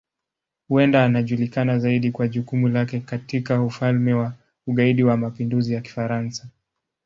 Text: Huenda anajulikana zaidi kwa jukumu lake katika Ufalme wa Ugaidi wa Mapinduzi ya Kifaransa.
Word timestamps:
Huenda 0.67 1.03
anajulikana 1.03 1.79
zaidi 1.79 2.11
kwa 2.11 2.27
jukumu 2.27 2.67
lake 2.67 2.99
katika 2.99 3.61
Ufalme 3.63 4.13
wa 4.13 4.33
Ugaidi 4.67 5.03
wa 5.03 5.17
Mapinduzi 5.17 5.73
ya 5.73 5.81
Kifaransa. 5.81 6.47